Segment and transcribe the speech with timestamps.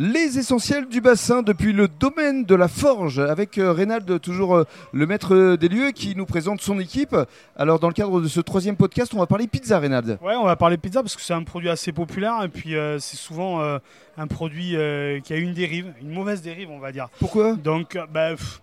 [0.00, 4.64] Les essentiels du bassin depuis le domaine de la forge avec euh, Reynald, toujours euh,
[4.92, 7.16] le maître des lieux qui nous présente son équipe.
[7.56, 10.16] Alors dans le cadre de ce troisième podcast, on va parler pizza Reynald.
[10.22, 13.00] Ouais, on va parler pizza parce que c'est un produit assez populaire et puis euh,
[13.00, 13.78] c'est souvent euh,
[14.16, 17.08] un produit euh, qui a une dérive, une mauvaise dérive on va dire.
[17.18, 17.54] Pourquoi?
[17.54, 18.60] Donc bah, pff,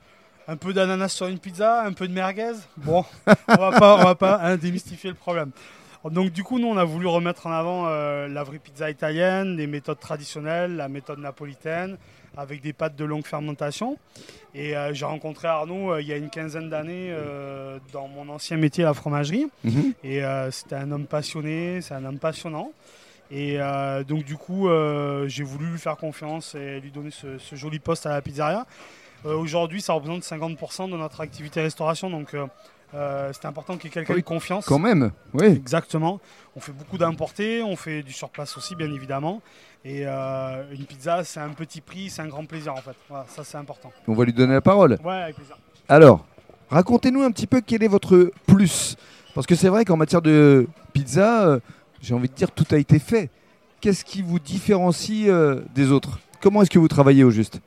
[0.47, 2.53] un peu d'ananas sur une pizza, un peu de merguez.
[2.77, 3.03] Bon,
[3.49, 5.51] on va pas, on va pas hein, démystifier le problème.
[6.11, 9.57] Donc du coup, nous, on a voulu remettre en avant euh, la vraie pizza italienne,
[9.57, 11.97] les méthodes traditionnelles, la méthode napolitaine,
[12.37, 13.97] avec des pâtes de longue fermentation.
[14.53, 17.13] Et euh, j'ai rencontré Arnaud euh, il y a une quinzaine d'années
[17.91, 19.47] dans mon ancien métier, la fromagerie.
[19.63, 19.93] Mhm.
[20.03, 22.71] Et c'était un homme passionné, c'est un homme passionnant.
[23.31, 23.57] Et
[24.07, 24.69] donc du coup,
[25.25, 28.65] j'ai voulu lui faire confiance et lui donner ce, ce joli poste à la pizzeria.
[29.23, 32.35] Aujourd'hui, ça représente 50% de notre activité restauration, donc
[32.93, 34.65] euh, c'est important qu'il y ait quelqu'un Oui, de confiance.
[34.65, 35.47] Quand même, oui.
[35.47, 36.19] Exactement.
[36.55, 39.41] On fait beaucoup d'importés, on fait du surplace aussi, bien évidemment.
[39.83, 42.95] Et euh, une pizza, c'est un petit prix, c'est un grand plaisir en fait.
[43.09, 43.91] Voilà, ça c'est important.
[44.07, 44.97] On va lui donner la parole.
[45.03, 45.57] Ouais, avec plaisir.
[45.89, 46.25] Alors,
[46.69, 48.95] racontez-nous un petit peu quel est votre plus.
[49.33, 51.59] Parce que c'est vrai qu'en matière de pizza, euh,
[52.01, 53.29] j'ai envie de dire tout a été fait.
[53.81, 55.29] Qu'est-ce qui vous différencie
[55.75, 56.19] des autres?
[56.41, 57.59] Comment est-ce que vous travaillez au juste?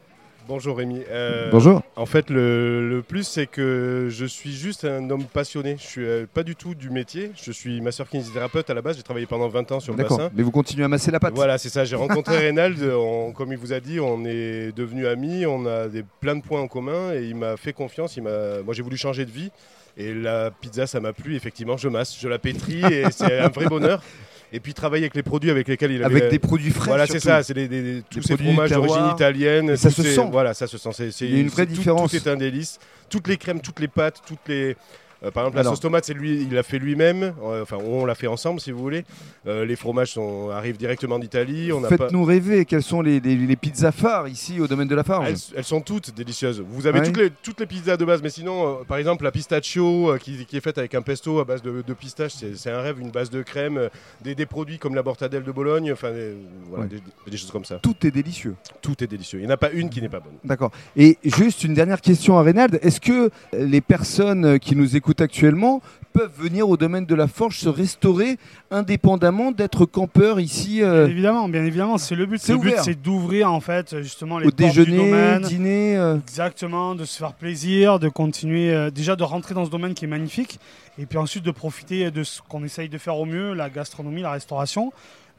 [0.48, 1.02] Bonjour Rémi.
[1.10, 1.82] Euh, Bonjour.
[1.94, 5.76] En fait, le, le plus, c'est que je suis juste un homme passionné.
[5.78, 7.32] Je suis euh, pas du tout du métier.
[7.42, 8.96] Je suis masseur kinésithérapeute à la base.
[8.96, 10.30] J'ai travaillé pendant 20 ans sur le bassin.
[10.34, 11.84] Mais vous continuez à masser la pâte Voilà, c'est ça.
[11.84, 12.82] J'ai rencontré Reynald.
[12.82, 15.44] on- comme il vous a dit, on est devenus amis.
[15.44, 18.16] On a des, plein de points en commun et il m'a fait confiance.
[18.16, 19.50] Il m'a, moi, j'ai voulu changer de vie.
[19.98, 21.36] Et la pizza, ça m'a plu.
[21.36, 24.02] Effectivement, je masse, je la pétris et c'est un vrai bonheur.
[24.52, 26.16] Et puis travailler avec les produits avec lesquels il avait.
[26.16, 26.86] Avec des produits frais.
[26.86, 29.76] Voilà, c'est ça, c'est les- des- des- tous Des ces fromages d'origine italienne.
[29.76, 30.28] Ça se ces- sent.
[30.30, 31.10] Voilà, ça se sent.
[31.10, 32.10] c'est- une vraie tout- différence.
[32.10, 32.78] Tout, est un délice.
[33.10, 34.76] Toutes les crèmes, toutes les pâtes, toutes les.
[35.24, 37.34] Euh, par exemple, la sauce tomate, c'est lui, il l'a fait lui-même.
[37.42, 39.04] euh, Enfin, on l'a fait ensemble, si vous voulez.
[39.46, 41.70] Euh, les fromages sont, arrivent directement d'Italie.
[41.82, 41.88] Pas.
[41.96, 45.26] Faites-nous rêver, quelles sont les, les- les pizzas phares ici au domaine de la farge
[45.28, 46.62] Elles, elles sont toutes délicieuses.
[46.68, 47.06] Vous avez Ouais.
[47.06, 50.56] toutes, les, toutes les pizzas de base, mais sinon, par exemple, la pistachio qui, qui
[50.56, 53.30] est faite avec un pesto à base de, de pistache, c'est un rêve, une base
[53.30, 53.88] de crème,
[54.22, 56.34] des, des produits comme la mortadelle de Bologne, enfin, des,
[56.68, 56.90] voilà, Ouais.
[56.90, 57.76] des- des choses comme ça.
[57.82, 58.54] Tout est délicieux.
[58.82, 59.38] Tout est délicieux.
[59.40, 60.34] Il n'y en a pas une qui n'est pas bonne.
[60.44, 60.70] D'accord.
[60.96, 62.78] Et juste une dernière question à Reynald.
[62.82, 65.80] Est-ce que les personnes qui nous écoutent actuellement
[66.12, 68.38] peuvent venir au domaine de la forge se restaurer
[68.70, 72.40] indépendamment d'être campeurs ici euh, Bien évidemment, bien évidemment, c'est le but.
[72.40, 75.42] C'est but, d'ouvrir en fait justement les au portes du déjeuner, domaine.
[75.42, 79.70] dîner euh, Exactement, de se faire plaisir, de continuer, euh, déjà de rentrer dans ce
[79.70, 80.58] domaine qui est magnifique,
[80.98, 84.22] et puis ensuite de profiter de ce qu'on essaye de faire au mieux, la gastronomie,
[84.22, 84.92] la restauration,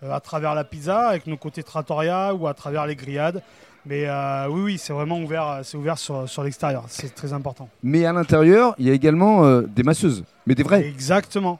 [0.08, 3.42] à travers la pizza, avec nos côtés trattoria ou à travers les grillades.
[3.86, 7.34] Mais euh, oui, oui, c'est vraiment ouvert, euh, c'est ouvert sur, sur l'extérieur, c'est très
[7.34, 7.70] important.
[7.82, 10.24] Mais à l'intérieur, il y a également euh, des masseuses.
[10.46, 10.86] Mais des vraies.
[10.88, 11.58] Exactement.